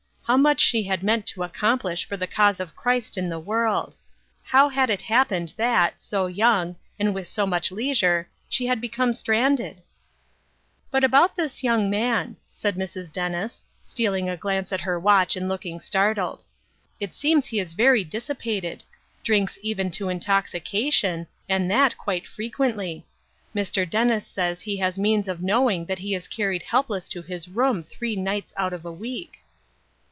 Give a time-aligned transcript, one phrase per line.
[0.27, 3.97] How much she had meant to accomplish for the cause of Christ in the world!
[4.45, 9.11] How had it happened that, so young, and with so much leisure, she had become
[9.13, 9.81] stranded?"
[10.91, 13.11] But about this young man," said Mrs.
[13.11, 16.45] Dennis, stealing a glance at her watch and looking startled."
[17.01, 18.85] It seems he is very dissipated;
[19.25, 23.05] drinks even to in toxication, and that quite frequently.
[23.53, 23.89] Mr.
[23.89, 27.83] Dennis says he has means of knowing that he is carried helpless to his room
[27.83, 29.39] three nights out of a week."